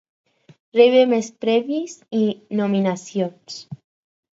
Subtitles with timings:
[0.79, 2.25] Rebé més premis i
[2.65, 3.65] nominacions.